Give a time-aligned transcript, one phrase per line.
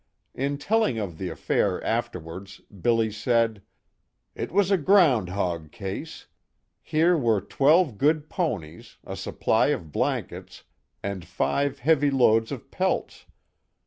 [0.33, 3.61] In telling of the affair afterwards, Billy said:
[4.33, 6.25] "It was a ground hog case.
[6.81, 10.63] Here were twelve good ponies, a supply of blankets,
[11.03, 13.27] and five heavy loads of pelts.